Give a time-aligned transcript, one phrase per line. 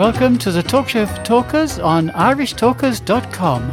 [0.00, 3.68] Welcome to the Talk Show for Talkers on irishtalkers.com.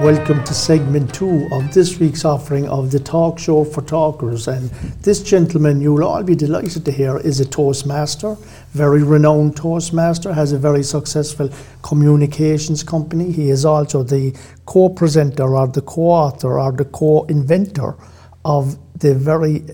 [0.00, 4.46] Welcome to segment two of this week's offering of the Talk Show for Talkers.
[4.46, 4.70] And
[5.02, 8.36] this gentleman, you'll all be delighted to hear, is a Toastmaster,
[8.70, 11.50] very renowned Toastmaster, has a very successful
[11.82, 13.32] communications company.
[13.32, 14.32] He is also the
[14.66, 17.96] co presenter or the co author or the co inventor
[18.44, 19.64] of the very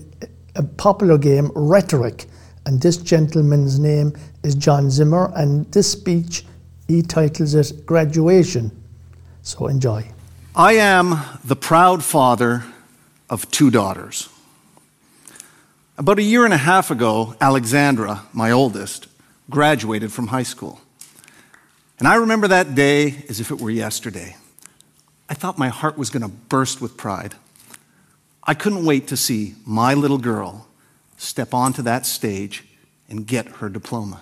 [0.55, 2.25] uh, popular game Rhetoric.
[2.65, 4.13] And this gentleman's name
[4.43, 6.43] is John Zimmer, and this speech
[6.87, 8.71] he titles it Graduation.
[9.41, 10.09] So enjoy.
[10.55, 12.63] I am the proud father
[13.29, 14.29] of two daughters.
[15.97, 19.07] About a year and a half ago, Alexandra, my oldest,
[19.49, 20.81] graduated from high school.
[21.99, 24.35] And I remember that day as if it were yesterday.
[25.29, 27.35] I thought my heart was going to burst with pride.
[28.47, 30.67] I couldn't wait to see my little girl
[31.17, 32.63] step onto that stage
[33.09, 34.21] and get her diploma.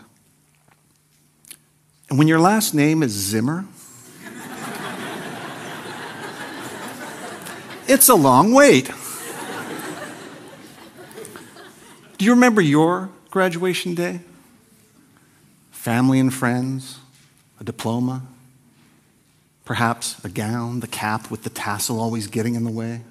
[2.10, 3.66] And when your last name is Zimmer,
[7.88, 8.90] It's a long wait.
[12.18, 14.22] Do you remember your graduation day?
[15.72, 16.98] Family and friends,
[17.60, 18.24] a diploma,
[19.66, 23.02] perhaps a gown, the cap with the tassel always getting in the way.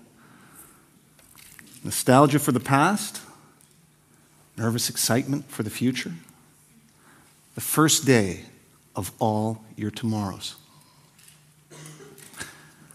[1.85, 3.21] Nostalgia for the past,
[4.57, 6.13] nervous excitement for the future.
[7.55, 8.47] The first day
[8.97, 10.57] of all your tomorrows.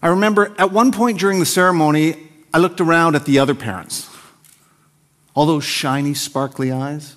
[0.02, 2.16] I remember at one point during the ceremony,
[2.52, 4.08] I looked around at the other parents,
[5.34, 7.16] all those shiny, sparkly eyes,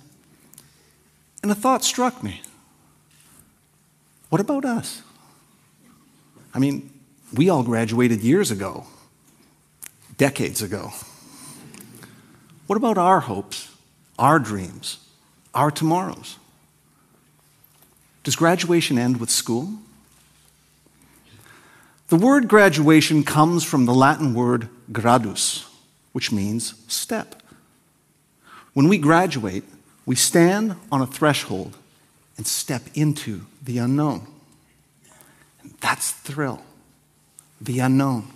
[1.42, 2.42] and a thought struck me.
[4.30, 5.02] What about us?
[6.54, 6.92] I mean,
[7.34, 8.86] we all graduated years ago,
[10.18, 10.92] decades ago.
[12.68, 13.70] What about our hopes,
[14.18, 15.00] our dreams,
[15.54, 16.38] our tomorrows?
[18.24, 19.74] Does graduation end with school?
[22.08, 25.68] The word graduation comes from the Latin word gradus,
[26.14, 27.42] which means step.
[28.74, 29.64] When we graduate,
[30.06, 31.76] we stand on a threshold
[32.38, 34.28] and step into the unknown.
[35.62, 36.62] And that's the thrill,
[37.60, 38.28] the unknown.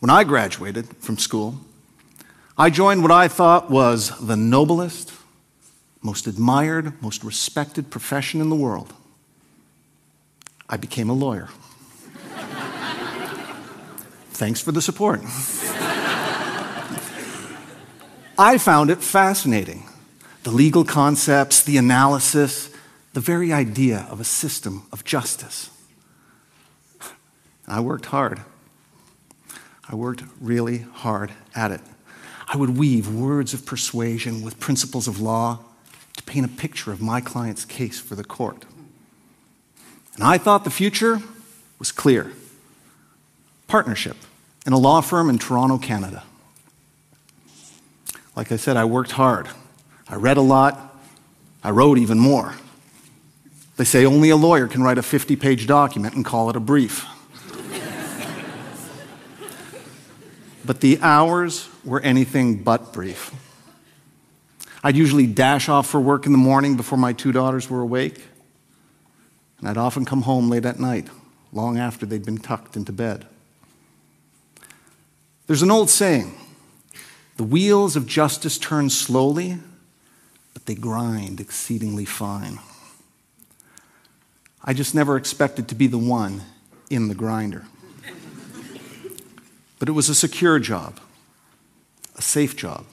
[0.00, 1.60] When I graduated from school,
[2.56, 5.12] I joined what I thought was the noblest,
[6.02, 8.92] most admired, most respected profession in the world
[10.68, 11.48] I became a lawyer.
[14.30, 15.20] Thanks for the support.
[18.36, 19.88] I found it fascinating
[20.42, 22.70] the legal concepts, the analysis,
[23.14, 25.70] the very idea of a system of justice.
[27.66, 28.40] I worked hard.
[29.88, 31.80] I worked really hard at it.
[32.46, 35.60] I would weave words of persuasion with principles of law
[36.16, 38.64] to paint a picture of my client's case for the court.
[40.14, 41.20] And I thought the future
[41.78, 42.32] was clear
[43.66, 44.16] partnership
[44.66, 46.22] in a law firm in Toronto, Canada.
[48.36, 49.48] Like I said, I worked hard.
[50.08, 50.96] I read a lot.
[51.62, 52.54] I wrote even more.
[53.76, 56.60] They say only a lawyer can write a 50 page document and call it a
[56.60, 57.06] brief.
[60.64, 63.32] But the hours were anything but brief.
[64.82, 68.22] I'd usually dash off for work in the morning before my two daughters were awake.
[69.58, 71.08] And I'd often come home late at night,
[71.52, 73.26] long after they'd been tucked into bed.
[75.46, 76.34] There's an old saying
[77.36, 79.58] the wheels of justice turn slowly,
[80.52, 82.58] but they grind exceedingly fine.
[84.62, 86.42] I just never expected to be the one
[86.90, 87.64] in the grinder.
[89.84, 90.98] But it was a secure job,
[92.16, 92.86] a safe job.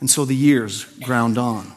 [0.00, 1.72] And so the years ground on.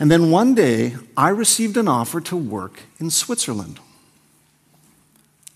[0.00, 3.78] And then one day, I received an offer to work in Switzerland.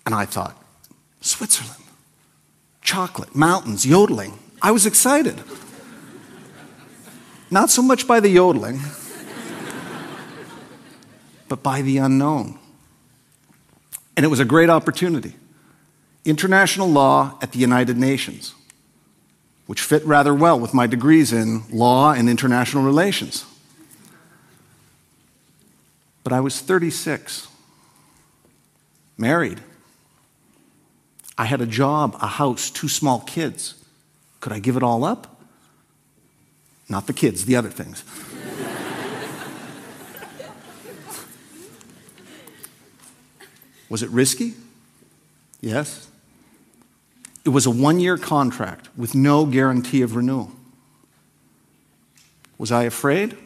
[0.07, 0.57] And I thought,
[1.21, 1.83] Switzerland,
[2.81, 4.39] chocolate, mountains, yodeling.
[4.63, 5.43] I was excited.
[7.51, 8.79] Not so much by the yodeling,
[11.49, 12.61] but by the unknown.
[14.17, 15.35] And it was a great opportunity.
[16.25, 18.55] International law at the United Nations,
[19.67, 23.45] which fit rather well with my degrees in law and international relations.
[26.23, 27.49] But I was 36,
[29.19, 29.61] married.
[31.37, 33.75] I had a job, a house, two small kids.
[34.41, 35.43] Could I give it all up?
[36.89, 38.05] Not the kids, the other things.
[43.95, 44.55] Was it risky?
[45.61, 46.09] Yes.
[47.45, 50.51] It was a one year contract with no guarantee of renewal.
[52.59, 53.37] Was I afraid?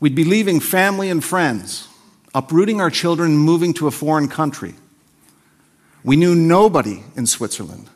[0.00, 1.86] We'd be leaving family and friends,
[2.34, 4.74] uprooting our children, moving to a foreign country.
[6.02, 7.88] We knew nobody in Switzerland.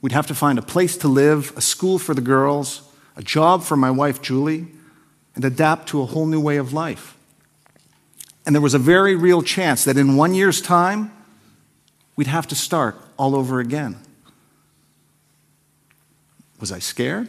[0.00, 2.82] We'd have to find a place to live, a school for the girls,
[3.14, 4.66] a job for my wife Julie,
[5.36, 7.16] and adapt to a whole new way of life.
[8.44, 11.12] And there was a very real chance that in one year's time,
[12.16, 13.98] we'd have to start all over again.
[16.60, 17.28] Was I scared?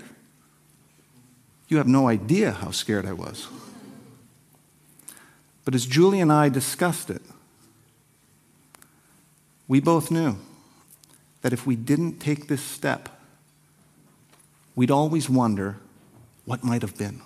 [1.67, 3.47] You have no idea how scared I was.
[5.65, 7.21] But as Julie and I discussed it,
[9.67, 10.37] we both knew
[11.41, 13.09] that if we didn't take this step,
[14.75, 15.77] we'd always wonder
[16.45, 17.21] what might have been.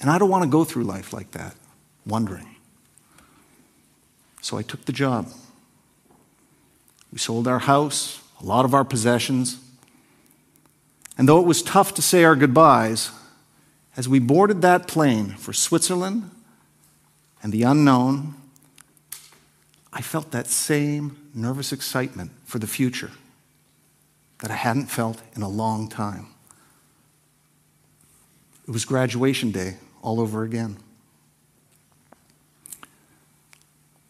[0.00, 1.54] And I don't want to go through life like that,
[2.06, 2.56] wondering.
[4.40, 5.28] So I took the job.
[7.12, 9.58] We sold our house, a lot of our possessions.
[11.16, 13.10] And though it was tough to say our goodbyes,
[13.96, 16.30] as we boarded that plane for Switzerland
[17.42, 18.34] and the unknown,
[19.92, 23.10] I felt that same nervous excitement for the future
[24.40, 26.28] that I hadn't felt in a long time.
[28.68, 30.78] It was graduation day all over again.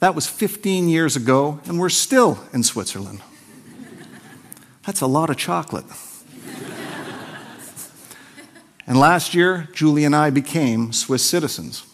[0.00, 3.20] That was 15 years ago, and we're still in Switzerland.
[4.86, 5.86] That's a lot of chocolate.
[8.86, 11.84] And last year, Julie and I became Swiss citizens.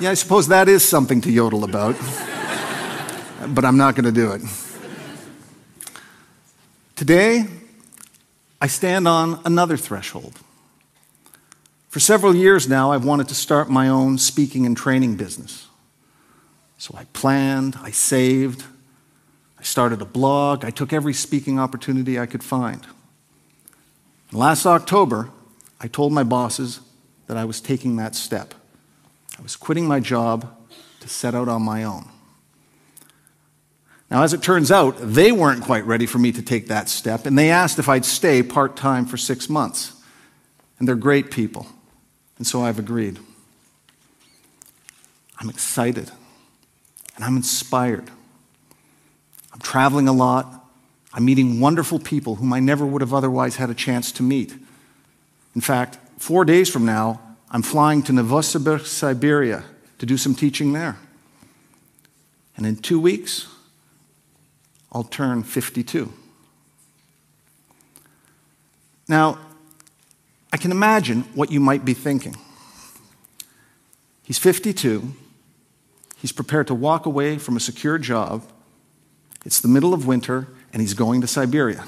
[0.00, 1.94] Yeah, I suppose that is something to yodel about,
[3.48, 4.69] but I'm not going to do it.
[7.00, 7.46] Today,
[8.60, 10.38] I stand on another threshold.
[11.88, 15.66] For several years now, I've wanted to start my own speaking and training business.
[16.76, 18.64] So I planned, I saved,
[19.58, 20.62] I started a blog.
[20.62, 22.86] I took every speaking opportunity I could find.
[24.30, 25.30] last October,
[25.80, 26.80] I told my bosses
[27.28, 28.52] that I was taking that step.
[29.38, 30.54] I was quitting my job
[31.00, 32.10] to set out on my own.
[34.10, 37.26] Now, as it turns out, they weren't quite ready for me to take that step,
[37.26, 39.92] and they asked if I'd stay part time for six months.
[40.78, 41.66] And they're great people,
[42.38, 43.18] and so I've agreed.
[45.38, 46.10] I'm excited,
[47.14, 48.10] and I'm inspired.
[49.52, 50.66] I'm traveling a lot.
[51.12, 54.54] I'm meeting wonderful people whom I never would have otherwise had a chance to meet.
[55.54, 57.20] In fact, four days from now,
[57.50, 59.64] I'm flying to Novosibirsk, Siberia
[59.98, 60.98] to do some teaching there.
[62.56, 63.48] And in two weeks,
[64.92, 66.12] I'll turn 52.
[69.08, 69.38] Now,
[70.52, 72.36] I can imagine what you might be thinking.
[74.22, 75.14] He's 52.
[76.16, 78.44] He's prepared to walk away from a secure job
[79.44, 81.84] it's the middle of winter, and he's going to Siberia.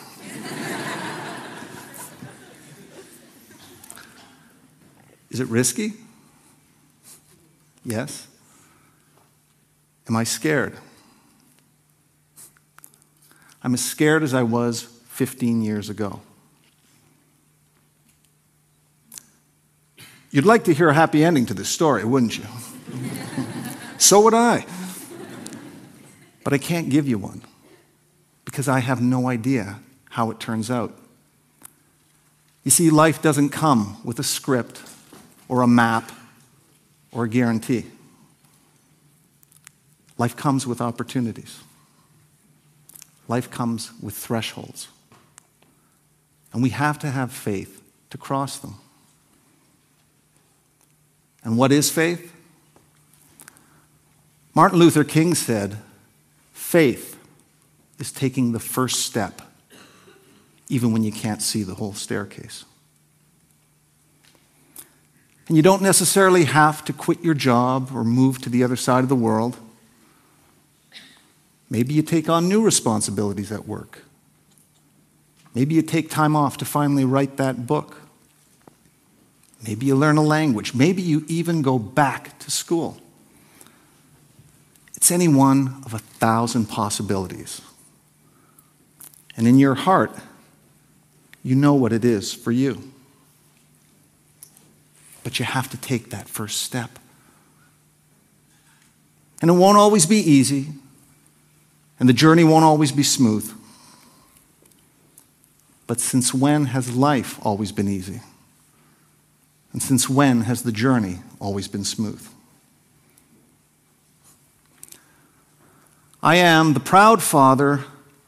[5.31, 5.94] Is it risky?
[7.84, 8.26] Yes.
[10.08, 10.76] Am I scared?
[13.62, 16.20] I'm as scared as I was 15 years ago.
[20.31, 22.44] You'd like to hear a happy ending to this story, wouldn't you?
[23.98, 24.64] so would I.
[26.42, 27.42] But I can't give you one
[28.44, 30.96] because I have no idea how it turns out.
[32.64, 34.82] You see, life doesn't come with a script
[35.48, 36.10] or a map
[37.12, 37.86] or a guarantee.
[40.19, 41.60] Life comes with opportunities.
[43.32, 44.89] Life comes with thresholds.
[46.53, 48.74] And we have to have faith to cross them.
[51.43, 52.31] And what is faith?
[54.55, 55.79] Martin Luther King said,
[56.53, 57.19] Faith
[57.98, 59.41] is taking the first step,
[60.69, 62.67] even when you can't see the whole staircase.
[65.48, 69.03] And you don't necessarily have to quit your job or move to the other side
[69.03, 69.56] of the world.
[71.72, 74.00] Maybe you take on new responsibilities at work.
[75.55, 77.96] Maybe you take time off to finally write that book.
[79.67, 80.74] Maybe you learn a language.
[80.74, 83.00] Maybe you even go back to school.
[84.96, 87.62] It's any one of a thousand possibilities.
[89.34, 90.14] And in your heart,
[91.43, 92.93] you know what it is for you.
[95.24, 96.98] But you have to take that first step.
[99.41, 100.69] And it won't always be easy,
[102.02, 103.48] and the journey won't always be smooth.
[105.86, 108.20] But since when has life always been easy?
[109.72, 112.26] And since when has the journey always been smooth?
[116.20, 117.84] I am the proud father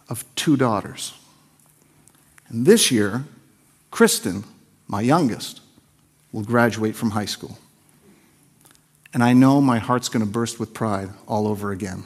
[0.09, 1.13] of two daughters.
[2.47, 3.25] And this year,
[3.91, 4.45] Kristen,
[4.87, 5.61] my youngest,
[6.31, 7.59] will graduate from high school.
[9.13, 12.05] And I know my heart's going to burst with pride all over again.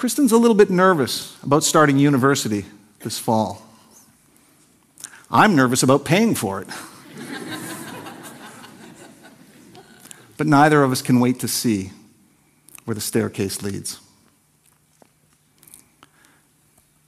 [0.00, 2.64] Kristen's a little bit nervous about starting university
[3.00, 3.60] this fall.
[5.30, 6.68] I'm nervous about paying for it.
[10.38, 11.92] but neither of us can wait to see
[12.86, 14.00] where the staircase leads.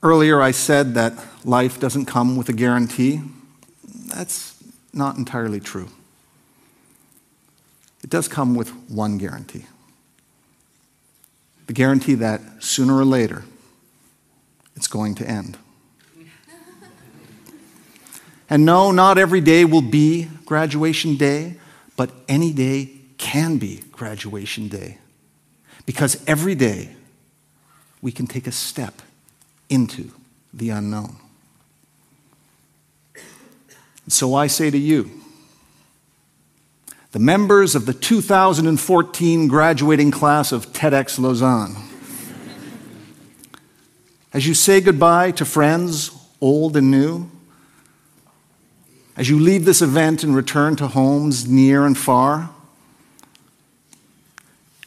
[0.03, 3.23] Earlier, I said that life doesn't come with a guarantee.
[4.05, 4.53] That's
[4.93, 5.89] not entirely true.
[8.03, 9.65] It does come with one guarantee
[11.67, 13.43] the guarantee that sooner or later
[14.75, 15.57] it's going to end.
[18.49, 21.55] And no, not every day will be graduation day,
[21.95, 24.97] but any day can be graduation day.
[25.85, 26.95] Because every day
[28.01, 29.01] we can take a step
[29.69, 30.11] into
[30.53, 31.15] the unknown.
[34.07, 35.22] So I say to you,
[37.13, 41.75] the members of the 2014 graduating class of TEDx Lausanne,
[44.33, 46.09] as you say goodbye to friends,
[46.41, 47.29] old and new,
[49.15, 52.49] as you leave this event and return to homes near and far,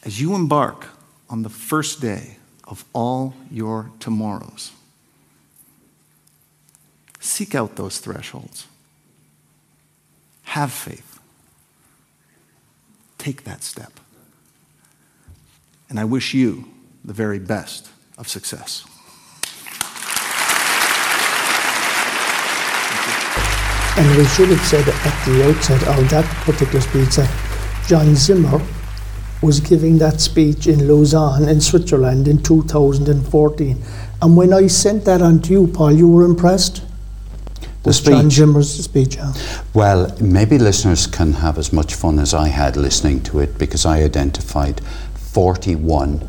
[0.03, 0.87] as you embark
[1.31, 4.73] on the first day of all your tomorrows,
[7.21, 8.67] seek out those thresholds.
[10.43, 11.16] Have faith.
[13.27, 13.99] Take that step.
[15.89, 16.65] And I wish you
[17.05, 18.87] the very best of success.
[23.99, 27.29] And we should have said at the outset of that particular speech that
[27.89, 28.65] John Zimmer
[29.43, 33.83] was giving that speech in Lausanne in Switzerland in 2014.
[34.23, 36.86] And when I sent that on to you, Paul, you were impressed?
[37.87, 38.37] The with John speech.
[38.37, 39.33] Zimmer's speech, yeah.
[39.73, 43.87] Well, maybe listeners can have as much fun as I had listening to it because
[43.87, 44.81] I identified
[45.15, 46.27] 41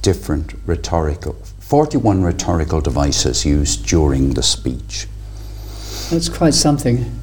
[0.00, 1.36] different rhetorical
[1.72, 5.06] 41 rhetorical devices used during the speech.
[6.10, 7.20] That's quite something.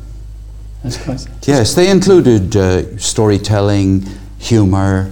[0.84, 1.28] That's quite.
[1.48, 4.08] Yes, they included uh, storytelling,
[4.40, 5.12] humor,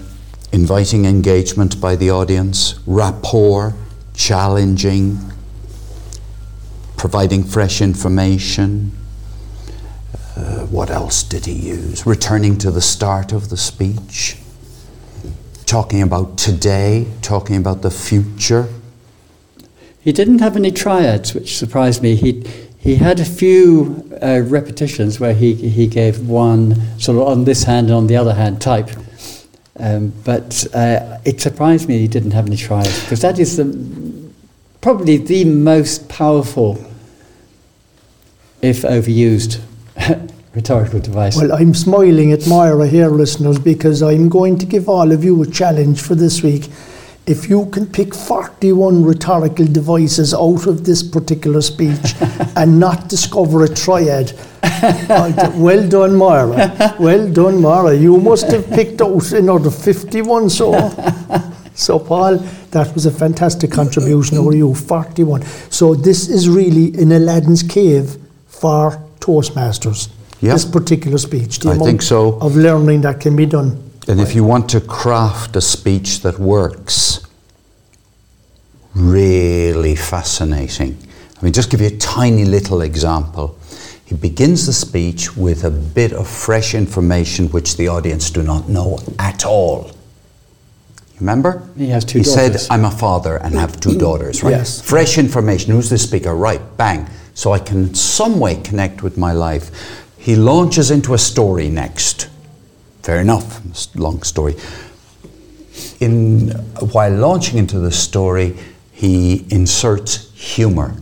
[0.52, 3.76] inviting engagement by the audience, rapport,
[4.16, 5.20] challenging,
[6.98, 8.92] providing fresh information.
[10.36, 12.06] Uh, what else did he use?
[12.06, 14.38] Returning to the start of the speech,
[15.66, 18.68] talking about today, talking about the future.
[20.02, 22.16] He didn't have any triads, which surprised me.
[22.16, 22.44] He
[22.80, 27.64] he had a few uh, repetitions where he he gave one sort of on this
[27.64, 28.90] hand and on the other hand type.
[29.80, 33.66] Um, but uh, it surprised me he didn't have any triads because that is the
[34.88, 36.82] probably the most powerful,
[38.62, 39.60] if overused,
[40.56, 41.36] rhetorical device.
[41.36, 45.44] Well, I'm smiling at Moira here, listeners, because I'm going to give all of you
[45.44, 46.70] a challenge for this week.
[47.26, 52.16] If you can pick 41 rhetorical devices out of this particular speech
[52.56, 54.32] and not discover a triad,
[55.58, 56.96] well done, Moira.
[56.98, 57.94] Well done, Moira.
[57.94, 60.72] You must have picked out another 51 so.
[61.78, 62.38] So, Paul,
[62.72, 65.44] that was a fantastic contribution over you, 41.
[65.70, 68.18] So, this is really in Aladdin's cave
[68.48, 70.10] for Toastmasters.
[70.42, 70.54] Yeah.
[70.54, 71.60] This particular speech.
[71.60, 72.40] The I think so.
[72.40, 73.92] Of learning that can be done.
[74.08, 77.24] And if you want to craft a speech that works,
[78.96, 80.98] really fascinating.
[81.40, 83.56] I mean, just give you a tiny little example.
[84.06, 88.68] He begins the speech with a bit of fresh information which the audience do not
[88.68, 89.92] know at all.
[91.20, 91.68] Remember?
[91.76, 92.68] He has two He daughters.
[92.68, 94.00] said, I'm a father and have two mm-hmm.
[94.00, 94.52] daughters, right?
[94.52, 94.82] Yes.
[94.82, 95.72] Fresh information.
[95.72, 96.36] Who's the speaker?
[96.36, 97.10] Right, bang.
[97.34, 99.72] So I can in some way connect with my life.
[100.18, 102.30] He launches into a story next.
[103.02, 103.62] Fair enough,
[103.96, 104.56] long story.
[106.00, 106.50] In,
[106.92, 108.58] while launching into the story,
[108.92, 110.96] he inserts humor.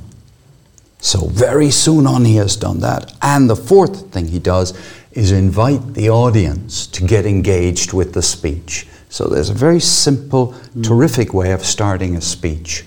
[1.00, 3.14] So very soon on, he has done that.
[3.22, 4.74] And the fourth thing he does
[5.12, 8.88] is invite the audience to get engaged with the speech.
[9.16, 10.54] So there's a very simple,
[10.84, 12.84] terrific way of starting a speech.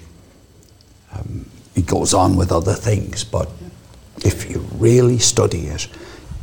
[1.15, 3.49] Um, it goes on with other things, but
[4.27, 5.89] if you really study it,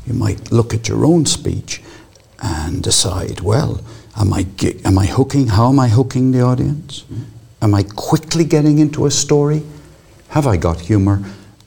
[0.07, 1.83] you might look at your own speech
[2.39, 3.79] and decide, well,
[4.17, 4.47] am I,
[4.85, 5.49] am I hooking?
[5.49, 7.05] How am I hooking the audience?
[7.61, 9.61] Am I quickly getting into a story?
[10.29, 11.21] Have I got humor?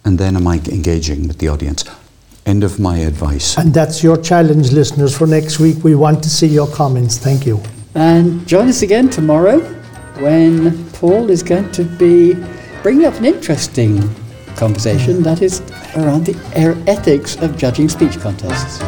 [0.04, 1.84] And then am I engaging with the audience?
[2.44, 3.56] End of my advice.
[3.56, 5.84] And that's your challenge, listeners, for next week.
[5.84, 7.16] We want to see your comments.
[7.16, 7.62] Thank you.
[7.98, 9.58] And join us again tomorrow
[10.20, 12.34] when Paul is going to be
[12.80, 14.08] bringing up an interesting
[14.54, 15.62] conversation that is
[15.96, 16.36] around the
[16.86, 18.78] ethics of judging speech contests.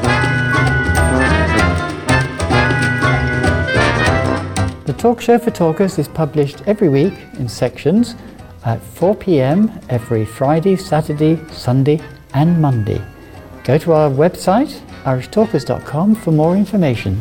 [4.87, 8.14] The Talk Show for Talkers is published every week in sections
[8.64, 12.00] at 4 pm every Friday, Saturday, Sunday,
[12.33, 13.02] and Monday.
[13.64, 17.21] Go to our website, irishtalkers.com, for more information.